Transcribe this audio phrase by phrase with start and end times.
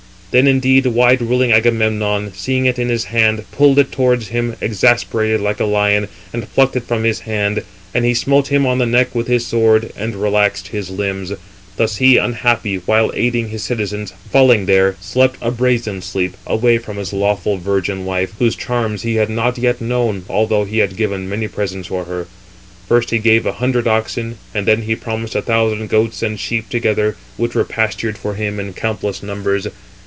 [0.31, 5.41] Then indeed wide ruling Agamemnon, seeing it in his hand, pulled it towards him, exasperated,
[5.41, 8.85] like a lion, and plucked it from his hand; and he smote him on the
[8.85, 11.33] neck with his sword, and relaxed his limbs.
[11.75, 16.95] Thus he, unhappy, while aiding his citizens, falling there, slept a brazen sleep, away from
[16.95, 21.27] his lawful virgin wife, whose charms he had not yet known, although he had given
[21.27, 22.25] many presents [for her].
[22.87, 26.39] 370 First he gave a hundred oxen, and then he promised a thousand goats and
[26.39, 29.67] sheep together, which were pastured for him in countless numbers.